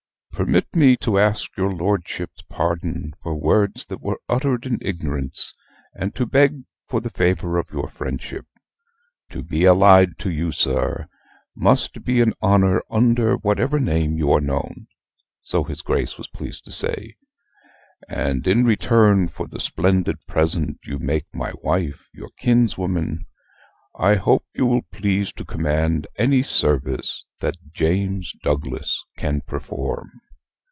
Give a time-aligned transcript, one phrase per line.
[0.41, 5.53] "Permit me to ask your lordship's pardon for words that were uttered in ignorance;
[5.93, 8.47] and to beg for the favor of your friendship.
[9.33, 11.07] To be allied to you, sir,
[11.55, 14.87] must be an honor under whatever name you are known"
[15.43, 17.17] (so his Grace was pleased to say);
[18.09, 23.27] "and in return for the splendid present you make my wife, your kinswoman,
[23.93, 30.09] I hope you will please to command any service that James Douglas can perform.